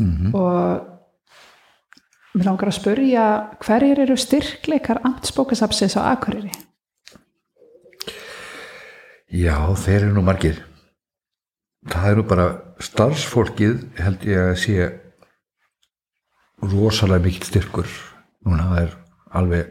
[0.00, 0.88] mm og
[2.32, 3.24] mér langar að spurja
[3.60, 6.52] hverjir eru styrkleikar amtsbókasafnsins á Akureyri?
[9.32, 10.60] já þeir eru nú margir.
[11.88, 12.46] Það er nú bara
[12.80, 14.88] starfsfólkið held ég að sé
[16.62, 17.88] rosalega mikill styrkur.
[18.46, 18.96] Núna það er
[19.40, 19.70] alveg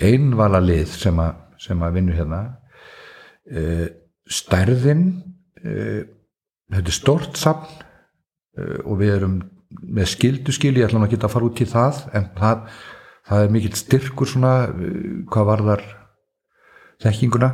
[0.00, 2.40] einvala lið sem að, sem að vinna hérna
[3.44, 5.04] stærðin
[5.64, 6.04] uh,
[6.72, 7.66] þetta er stort safn
[8.58, 9.36] uh, og við erum
[9.74, 12.66] með skildu skil, ég ætla nú að geta að fara út í það en það,
[13.26, 14.52] það er mikill styrkur svona
[15.32, 15.82] hvað varðar
[17.02, 17.48] þekkinguna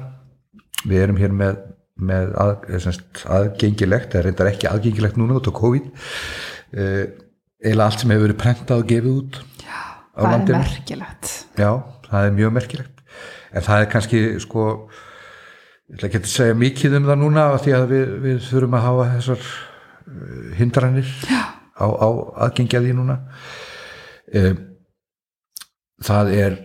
[0.91, 1.63] við erum hér með,
[1.97, 2.53] með að,
[2.85, 5.89] semst, aðgengilegt, það reyndar ekki aðgengilegt núna út á COVID
[6.77, 9.81] eða allt sem hefur verið prentað og gefið út Já,
[10.13, 10.59] á það landinu.
[10.59, 11.33] er merkilegt.
[11.57, 11.71] Já,
[12.11, 13.01] það er mjög merkilegt
[13.51, 14.67] en það er kannski sko
[15.91, 18.87] ég ætla ekki að segja mikið um það núna því að við, við þurfum að
[18.87, 22.09] hafa þessar uh, hindranir á, á
[22.47, 23.21] aðgengjaði núna.
[24.31, 24.61] Um,
[26.07, 26.59] það er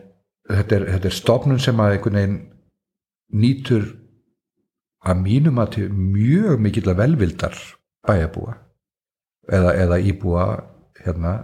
[0.46, 2.38] þetta er, þetta er stofnun sem að einhvern veginn
[3.36, 3.88] nýtur
[5.06, 7.58] að mínum að til mjög mikill að velvildar
[8.06, 8.56] bæjabúa
[9.50, 10.46] eða, eða íbúa
[11.02, 11.36] hérna.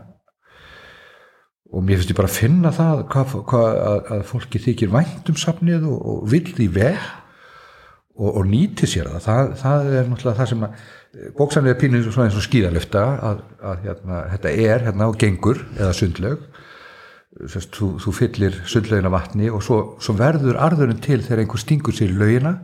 [1.71, 5.29] Og mér finnst ég bara að finna það hvað, hvað að, að fólki þykir vænt
[5.31, 6.95] um safnið og, og vill því vel
[8.21, 9.23] og, og nýti sér það.
[9.25, 10.81] það það er náttúrulega það sem að
[11.37, 15.95] bóksamlega pínir svona eins og skíðalöfta að, að hérna, þetta er hérna á gengur eða
[15.97, 16.45] sundlaug.
[17.47, 21.95] Sest, þú, þú fyllir sundlaugina vatni og svo, svo verður arðurinn til þegar einhver stingur
[21.95, 22.57] sér laugina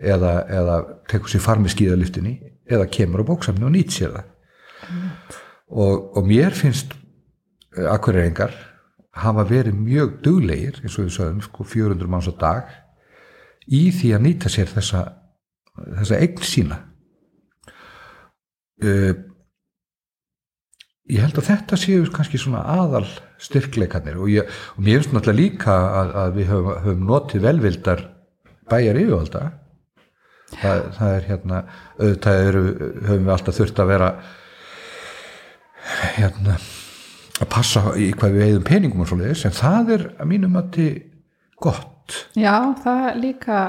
[0.00, 0.78] eða, eða
[1.10, 4.30] tekur sér farmi skíðaliftinni eða kemur á bóksamni og nýtt sér það.
[5.74, 6.96] Og, og mér finnst
[7.74, 8.54] akkurreiringar
[9.14, 12.72] hafa verið mjög duglegir eins og við sögum sko 400 manns á dag
[13.72, 15.04] í því að nýta sér þessa,
[16.00, 16.80] þessa eign sína.
[18.84, 19.14] Uh,
[21.10, 23.04] ég held að þetta séu kannski svona aðal
[23.42, 28.04] styrkleikarnir og, ég, og mér finnst náttúrulega líka að, að við höfum, höfum notið velvildar
[28.70, 29.42] bæjar yfirvalda
[30.54, 31.60] það, það er hérna
[31.98, 32.64] auðvitað eru,
[33.04, 34.10] höfum við alltaf þurft að vera
[36.14, 36.56] hérna
[37.34, 40.70] að passa í hvað við eigðum peningum og svoleiðis en það er að mínum að
[40.78, 40.90] til
[41.60, 41.93] gott
[42.36, 43.60] Já, það líka,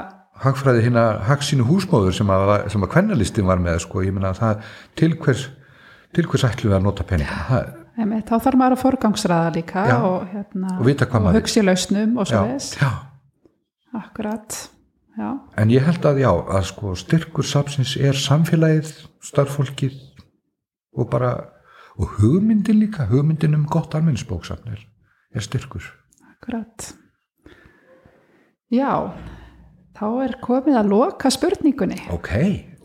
[0.42, 4.42] hagfræði hérna hagsínu húsmóður sem að, sem að kvennalistin var með sko, ég meina að
[4.42, 4.70] það
[5.00, 5.46] til hvers
[6.16, 7.60] til hvers ætlum við að nota peningana?
[7.96, 12.42] Þá þarf maður að forgangsraða líka Já, og, hérna, og og hugsi lausnum og svo
[12.76, 12.90] já,
[13.96, 14.58] Akkurat,
[15.16, 18.92] já, en ég held að já að sko styrkur sapsins er samfélagið,
[19.24, 19.96] starffólkið
[20.96, 21.32] og bara
[21.96, 24.84] og hugmyndin líka, hugmyndin um gott almennisbóksafn er,
[25.32, 25.88] er styrkur.
[26.34, 26.92] Akkurat.
[28.74, 28.90] Já,
[29.96, 32.00] þá er komið að loka spurningunni.
[32.10, 32.30] ok,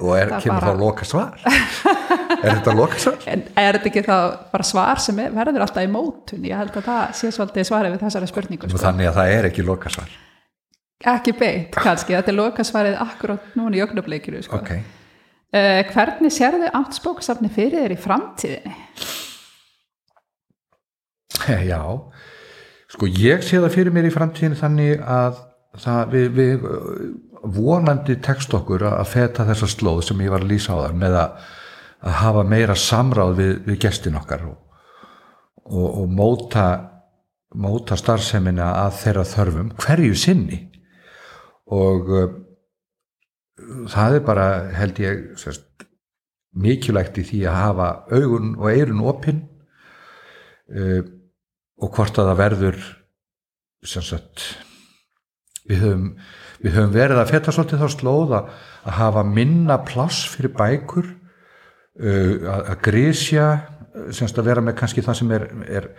[0.02, 3.18] og er, kemur bara- þá loka svar er þetta loka svar?
[3.34, 4.18] En er þetta ekki þá
[4.54, 6.46] bara svar sem er, verður alltaf í mótun?
[6.46, 8.70] Ég held að það sé svolítið svarið við þessari spurningu.
[8.70, 8.82] Sko.
[8.86, 10.12] þannig að það er ekki loka svar
[11.02, 14.44] Ekki beint kannski, þetta er loka svarið akkurat núna í ögnubleikinu.
[14.46, 14.60] Sko.
[14.62, 14.74] ok,
[15.52, 18.72] Uh, hvernig sérðu amtsbókasafni fyrir þér í framtíðinni?
[21.72, 21.82] já
[22.92, 25.42] sko ég sé það fyrir mér í framtíðin þannig að
[25.80, 26.66] það, við, við
[27.56, 31.18] vonandi tekst okkur að feta þessa slóð sem ég var að lýsa á þar með
[31.22, 31.50] að,
[32.02, 34.58] að hafa meira samráð við, við gestin okkar og,
[35.66, 36.66] og, og móta
[37.58, 40.60] móta starfsemina að þeirra þörfum hverju sinni.
[41.72, 42.34] Og uh,
[43.92, 45.68] það er bara held ég sérst,
[46.52, 49.46] mikilvægt í því að hafa augun og eirun opinn
[50.76, 51.00] uh,
[51.82, 52.82] og hvort að það verður
[53.88, 54.44] sem sagt
[55.70, 56.08] við höfum,
[56.62, 58.50] við höfum verið að feta svolítið þá slóð að,
[58.86, 63.52] að hafa minna pláss fyrir bækur uh, að, að grísja
[64.16, 65.90] sem sagt að vera með kannski það sem er, er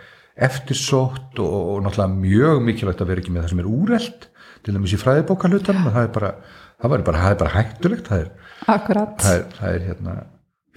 [0.49, 4.29] eftirsótt og, og náttúrulega mjög mikilvægt að vera ekki með það sem er úrelt
[4.63, 6.35] til dæmis í fræðibókarlutanum það er bara,
[6.81, 8.31] það er bara, það er bara hættulegt það er,
[8.65, 10.15] það er, það er hérna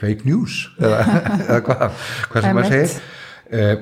[0.00, 1.02] fake news eða,
[1.46, 2.96] eða hvað, hvað sem maður segir.
[3.46, 3.74] Uh,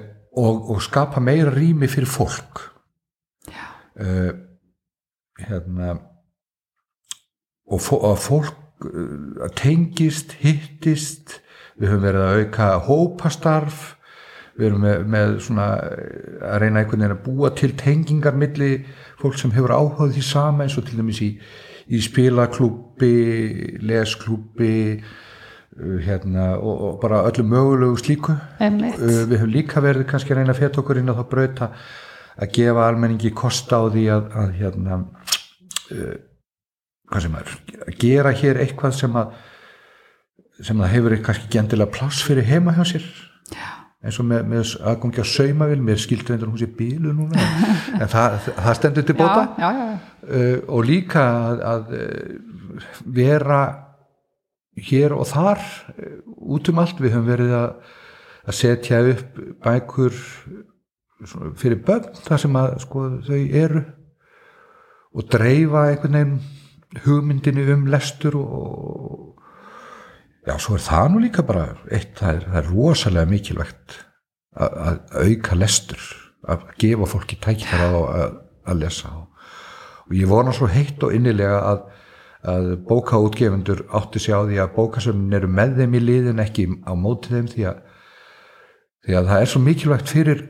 [0.45, 2.65] og, og skapa meira rými fyrir fólk.
[3.95, 4.33] Uh,
[5.43, 5.97] hérna
[7.65, 11.41] og fólk uh, tengist, hittist
[11.81, 13.85] við höfum verið að auka hópastarf
[14.55, 18.71] við erum með, með svona eh, að reyna einhvern veginn að búa til tengingar milli
[19.19, 21.31] fólk sem hefur áhugað því sama eins og til dæmis í,
[21.91, 23.13] í spilaklúbbi
[23.83, 29.01] lesklúbbi uh, hérna, og, og bara öllu mögulegu slíku einmitt.
[29.03, 31.73] Uh, við höfum líka verið kannski að reyna að feta okkur inn á þá brauta
[32.35, 35.03] að gefa almenningi kost á því að, að hérna
[35.91, 37.53] hvað sem er
[37.85, 39.35] að gera hér eitthvað sem að
[40.63, 43.07] sem það hefur kannski ekki endilega pláss fyrir heima hjá sér.
[43.51, 43.71] Já.
[44.05, 47.41] eins og með, með aðgangi á saumavil mér skildur endur hún sé bílu núna
[48.03, 49.47] en það, það stendur til bóta.
[49.59, 49.97] Já, já, já,
[50.29, 52.85] uh, og líka að, að uh,
[53.17, 53.61] vera
[54.85, 55.61] hér og þar
[55.95, 56.17] eh,
[56.51, 57.93] út um allt, við höfum verið að,
[58.45, 60.17] að setja upp bækur
[61.61, 63.85] fyrir börn þar sem að sko, þau eru
[65.15, 69.41] og dreifa einhvern veginn hugmyndinu um lestur og
[70.47, 73.99] já, svo er það nú líka bara eitt, það er, það er rosalega mikilvægt
[74.55, 76.05] að, að auka lestur
[76.45, 78.39] að gefa fólki tækjar að, að,
[78.71, 79.51] að lesa og,
[80.05, 81.85] og ég vona svo heitt og innilega að
[82.45, 86.93] að bókaútgefundur átti sig á því að bókasöfnin eru með þeim í liðin ekki á
[86.93, 87.79] mótið þeim því að,
[89.07, 90.43] því að það er svo mikilvægt fyrir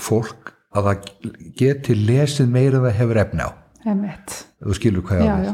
[0.00, 1.10] fólk að það
[1.60, 3.50] geti lesið meira það hefur efna á.
[4.62, 5.52] Þú skilur hvað ég já.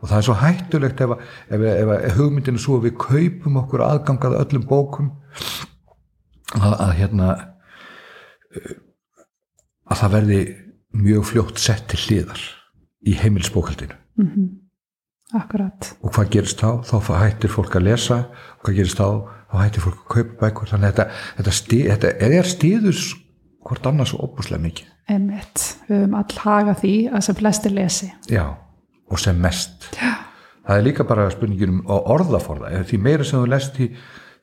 [0.00, 1.14] og það er svo hættulegt ef,
[1.48, 5.12] ef, ef, ef hugmyndinu svo að við kaupum okkur aðgangað öllum bókum
[6.60, 7.30] að, að hérna
[8.54, 8.74] eh,
[9.90, 10.42] að það verði
[10.94, 12.44] mjög fljótt sett til hliðar
[13.04, 13.96] í heimilsbókaldinu
[15.34, 15.88] Akkurat.
[16.04, 16.84] og hvað gerist þá?
[16.86, 18.18] Þá hættir fólk að lesa
[18.54, 19.08] og hvað gerist þá?
[19.50, 21.06] Þá hættir fólk að kaupa bækur þannig að þetta,
[21.38, 23.00] þetta, stið, þetta er stíður
[23.64, 25.62] hvort annars svo opuslega mikið Einmitt.
[25.84, 28.06] Við höfum all haga því að sem flestir lesi.
[28.32, 28.44] Já,
[29.10, 29.90] og sem mest.
[29.98, 30.14] Já.
[30.64, 32.70] Það er líka bara spurningin um orðaforða.
[32.72, 33.90] Ef Því meira sem þú lest, því,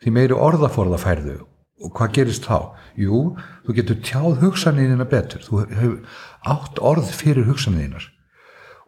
[0.03, 1.37] því meiri orðaforða færðu.
[1.81, 2.75] Og hvað gerist þá?
[3.01, 3.21] Jú,
[3.65, 5.41] þú getur tjáð hugsanina betur.
[5.41, 5.95] Þú hefur
[6.53, 8.05] átt orð fyrir hugsanininar.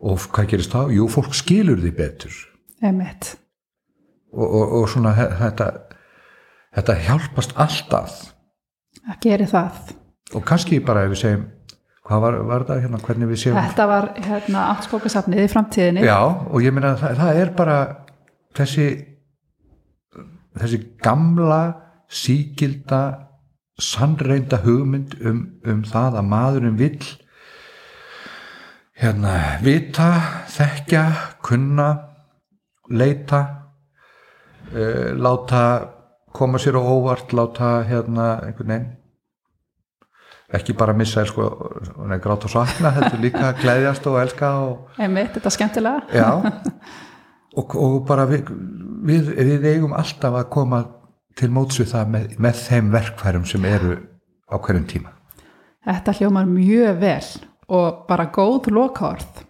[0.03, 0.93] Og hvað gerist þá?
[0.93, 2.37] Jú, fólk skilur því betur.
[2.85, 3.31] Einmitt.
[4.29, 5.71] Og, og, og svona þetta,
[6.77, 8.21] þetta hjálpast alltaf.
[9.01, 9.93] Það gerir það.
[10.33, 11.47] Og kannski bara ef við segjum,
[12.07, 16.05] hvað var, var það hérna, hvernig við séum Þetta var hérna áttspókasafnið í framtíðinni.
[16.07, 17.79] Já, og ég meina það, það er bara
[18.57, 18.87] þessi
[20.59, 21.61] þessi gamla
[22.13, 23.01] síkilda
[23.81, 27.07] sannreinda hugmynd um, um það að maðurinn vill
[29.01, 30.09] hérna vita,
[30.53, 31.03] þekkja,
[31.43, 31.87] kunna
[32.93, 33.41] leita
[34.69, 35.63] uh, láta
[36.33, 38.91] koma sér á óvart, láta hérna einhvern veginn
[40.53, 41.47] ekki bara missa sko,
[42.07, 46.03] nei, gráta og sakna, heldur líka að gleðjast og elska og Einmitt, þetta er skemmtilega.
[46.13, 46.29] Já,
[47.59, 48.51] og, og bara við,
[49.07, 50.83] við, við eigum alltaf að koma
[51.39, 53.97] til móts við það með, með þeim verkfærum sem eru
[54.49, 55.13] á hverjum tíma.
[55.83, 57.31] Þetta hljómar mjög vel
[57.73, 59.43] og bara góð lokaorð.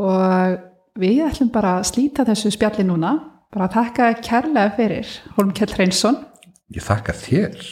[0.00, 0.56] Og
[0.98, 3.14] við ætlum bara að slíta þessu spjalli núna.
[3.52, 6.22] Bara að þakka kærlega fyrir Holmkjell Hreinsson.
[6.72, 7.66] Ég þakka þér,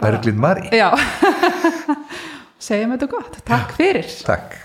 [0.00, 0.68] Berglind Mari.
[0.74, 0.90] Já,
[2.66, 3.40] segjum þetta gott.
[3.46, 4.10] Takk fyrir.
[4.26, 4.61] Takk.